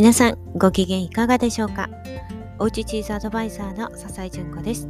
[0.00, 1.90] 皆さんご機嫌いかがでしょうか？
[2.58, 4.88] おうちチーズアドバイザーの笹井純子です。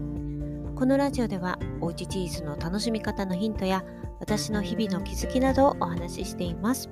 [0.76, 3.84] このラジオではおうちチーズの楽しみ方のヒントや
[4.20, 6.88] 私の日々の気づきなどをお話ししています。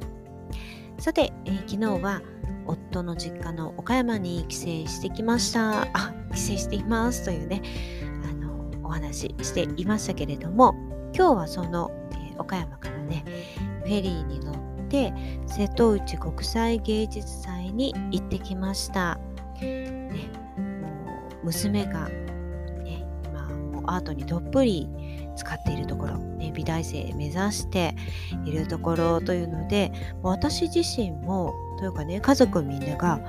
[0.98, 2.20] さて、えー、昨日は
[2.66, 5.82] 夫の実家の岡山に帰省してきました。
[5.82, 7.25] あ帰省しています。
[7.25, 7.62] というね
[8.29, 10.75] あのお話ししていましたけれども
[11.14, 13.22] 今日はその、えー、岡山からね
[13.85, 15.12] フェリーに乗って
[15.46, 19.18] 瀬戸内国際芸術祭に行ってきました。
[19.61, 20.29] ね、
[20.59, 24.89] もう娘が、ね、今もうアートにどっぷり
[25.37, 27.95] 使っているところ、ね、美大生目指して
[28.45, 29.93] いるところというので
[30.23, 33.20] 私自身もというかね家族みんなが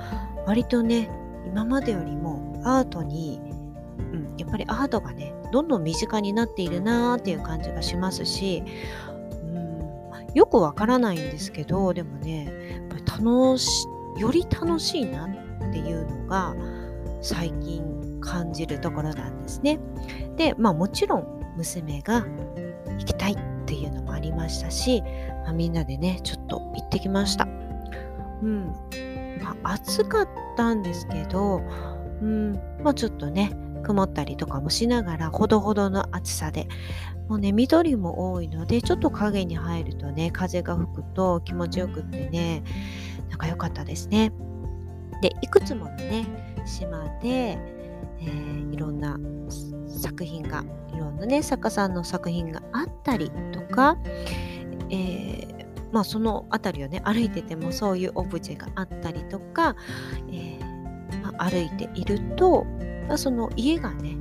[0.46, 1.08] 割とね
[1.46, 3.40] 今までよりもアートに、
[3.98, 8.62] うん、やっぱりアートがねどんどん身近になっているなーっていう感じがしますし
[9.44, 9.80] うん
[10.34, 13.86] よくわからないんですけどでもねやっぱり楽し
[14.18, 16.54] より楽しいなっていうのが
[17.20, 19.78] 最近感じるところなんですね。
[20.36, 22.24] でまあもちろん娘が
[22.98, 25.02] 行きたいっていうのもありましたし、
[25.44, 27.46] まあ、みんなでねちょっと行ってきました。
[28.42, 28.74] うん
[29.42, 31.60] まあ、暑かったんですけど、
[32.22, 33.52] うんまあ、ちょっとね
[33.90, 36.68] 曇ったりとかもしながらほどほどの暑さで
[37.28, 42.62] もうね緑も多いのでちょっと影に入るとね風が吹くと気持ちよくってね
[43.28, 44.32] なんか良かったですね。
[45.22, 46.24] でいくつものね
[46.64, 49.18] 島で、えー、いろんな
[49.88, 53.98] 作品がいろんなね作家さんの作品があったりとか、
[54.88, 59.74] えー、まあその辺りをね歩いててもそういうオブジェがあったりとか、
[60.28, 62.64] えーまあ、歩いていると、
[63.08, 64.16] まあ、その家がね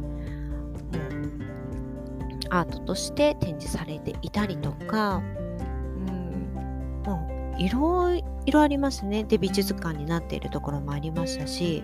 [2.50, 5.22] アートとして展示されていたりとか、
[7.60, 9.24] いろいろありますね。
[9.24, 11.84] で、美術館になっているところもありましたし、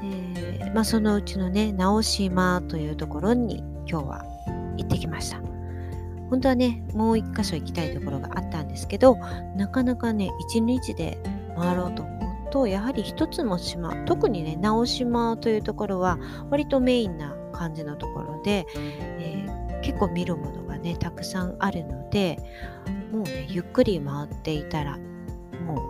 [0.00, 4.24] でまあ、そのうちのね、直島というところに今日は
[4.76, 5.40] 行ってきました。
[6.30, 9.16] 本当はね、もう一箇所行きたいところがあったんですけど、
[9.56, 11.18] なかなかね、一日で
[11.56, 12.15] 回ろうと思
[12.56, 16.18] と、やはり一つの島、特にね、直島というところは、
[16.50, 22.38] 割とメインな感じのところで、えー結構見るものがねたくさんあるので
[23.12, 24.98] もうねゆっくり回っていたら
[25.64, 25.80] も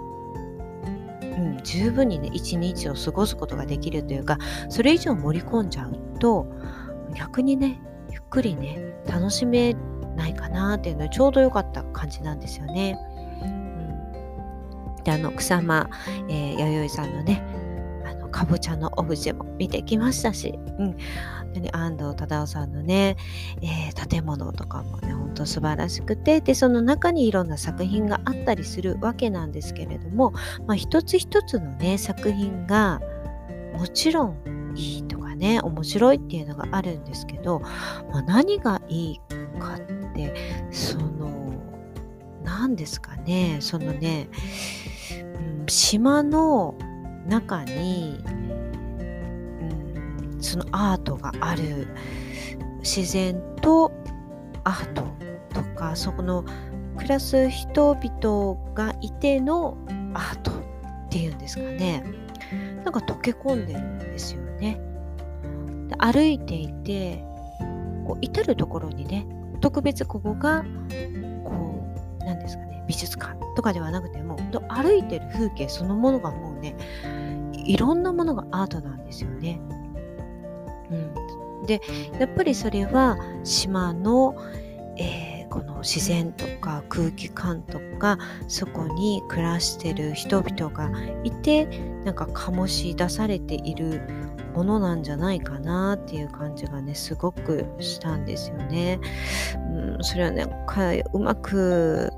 [1.23, 4.37] う、うん、十分にね一日を過ごすことができるというか
[4.69, 6.47] それ以上盛り込んじゃうと
[7.15, 9.75] 逆にねゆっくりね楽しめ
[10.15, 12.99] ないかなっていうのはちょうど良かった感じなんですよね。
[15.13, 15.89] うん、であの草間、
[16.29, 17.43] えー、弥生さんのね
[18.05, 20.97] あのかぼちゃのオブジェも見てきましたし、うん、
[21.73, 23.17] 安藤忠雄さんのね、
[23.63, 30.33] えー、建物とかもね、ほんと素晴らしくて、で、その中にいろんな作品があったりするわけなんですけれども、
[30.67, 33.01] まあ、一つ一つのね、作品が、
[33.75, 37.61] もちろんいいとかね、面白いっていうのがあるんですけど、
[38.13, 39.21] まあ、何がいい
[39.59, 39.81] かっ
[40.15, 40.35] て、
[40.71, 41.53] その、
[42.43, 44.29] 何ですかね、そのね、
[45.67, 46.75] 島の
[47.27, 48.47] 中に、うん
[50.41, 51.89] そのアートがある
[52.81, 53.91] 自然と
[54.65, 55.03] アート
[55.53, 56.45] とかそこの
[56.97, 59.77] 暮らす人々がいての
[60.15, 60.55] アートっ
[61.11, 62.05] ていうんですかね。
[62.85, 64.81] なんか溶け込んでるんですよね。
[65.89, 67.25] で歩いていて
[68.07, 69.27] こう至る所にね
[69.61, 70.65] 特別ここが
[71.45, 71.85] こ
[72.21, 74.37] うなんですか美術館とかではなくても
[74.69, 76.77] 歩いてる風景そのものがもうね
[77.53, 79.61] いろんなものがアートなんですよね。
[80.91, 80.95] う
[81.63, 81.81] ん、で
[82.19, 84.37] やっぱりそれは島の、
[84.97, 90.91] えー、この自然とか空気感とかそこに暮らしてる人々が
[91.25, 91.67] いて
[92.05, 94.01] なんか醸し出されている
[94.55, 99.01] ものなんじゃないかなっていう感じがねすごくしたんですよね。
[99.73, 100.47] うん、それはね
[101.13, 102.13] うまく、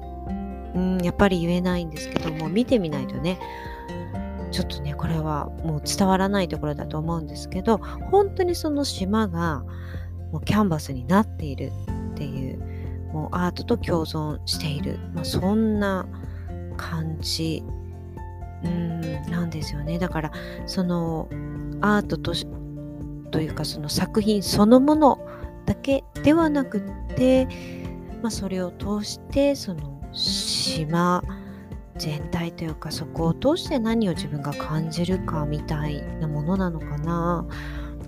[0.74, 3.38] うん、やっぱり言えないんですけども見てみないとね
[4.50, 7.78] ちょっとねこれはもう伝わらないところだと思うんですけど
[8.10, 9.64] 本当にその島が
[10.32, 11.72] もうキャンバスになっている
[12.12, 12.58] っていう
[13.12, 16.06] もうアートと共存している、まあ、そんな
[16.76, 17.62] 感じ
[18.64, 19.00] うん
[19.30, 19.98] なんですよね。
[19.98, 20.32] だから
[20.66, 21.28] その
[21.80, 22.32] アートと
[23.30, 25.18] というかその作品そのもの
[25.66, 27.46] だけではなくって、
[28.22, 31.22] まあ、それを通してその島
[31.96, 37.46] 全体というかそこを通して何を自分が感じるかみたいなものなのかな。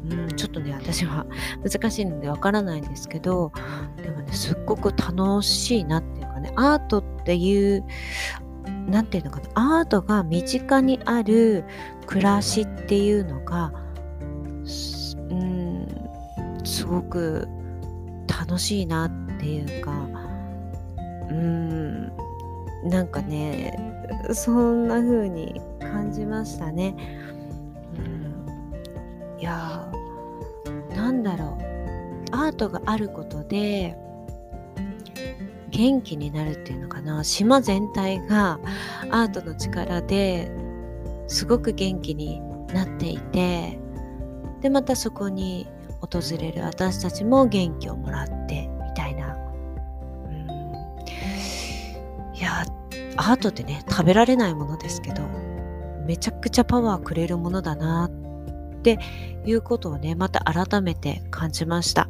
[0.03, 1.27] うん、ちょっとね、私は
[1.63, 3.53] 難しいのでわからないんですけど、
[4.03, 7.85] でもね、すっごく楽しいなっていうかね、アートっていう、
[8.89, 11.65] 何て言うのかなアートが身近にある
[12.07, 13.73] 暮らしっていうのが
[15.31, 15.87] うん
[16.65, 17.49] すごく
[18.27, 19.93] 楽しいなっていうか
[21.31, 21.90] うん
[22.85, 23.79] なんかね
[24.33, 26.95] そんな風に感じましたね。
[27.97, 28.01] う
[29.39, 29.91] ん、いや
[30.95, 31.71] なんだろう。
[32.33, 33.97] アートがあることで
[35.71, 37.25] 元気になるっていうのかな。
[37.25, 38.61] 島全体が
[39.11, 40.51] アートの力で
[41.27, 42.41] すごく元気に
[42.73, 43.79] なっていて
[44.61, 45.67] でまたそこに
[46.01, 46.63] 訪れる。
[46.63, 49.37] 私たちも元気をもらってみたいな、
[50.25, 50.49] うん、
[52.35, 52.65] いや
[53.21, 55.23] アートってね食べられないものですけど
[56.07, 58.99] めちゃくちゃパワーくれるものだなって
[59.47, 62.09] いうことをねまた改めて感じました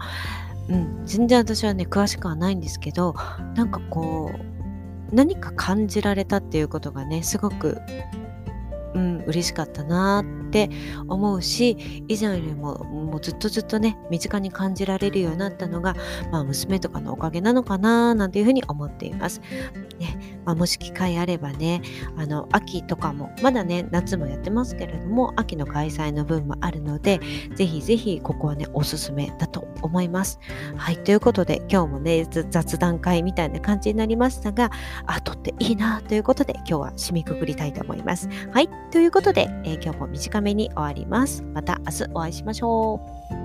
[0.69, 3.15] うん、全然私はね詳しくはないんですけど
[3.57, 7.79] なんかこう何か感じられたっていうことがねすごく
[8.93, 10.69] うん、嬉しかったなって
[11.07, 15.95] 思うし以前よりももうずっとずっとね身近に感じられるようになったのが、
[16.33, 19.41] まあ、娘とかのおかげなのかななんていうふうに思っています。
[20.01, 21.83] ねまあ、もし機会あればね
[22.17, 27.21] あの秋とかもまだね夏もやってますけれども秋の開催の分もあるので
[27.55, 30.41] ぜひぜひここはねおすすめだと思います。
[30.77, 34.71] はいということで今日もね雑談会みたいな感じになりましたが
[35.07, 38.29] アートっていいなということで今日は締めくくりたいと思います。
[38.53, 41.43] はいということで、えー、今日も短めに終わります。
[41.55, 43.01] また明日お会いしましょ
[43.37, 43.40] う。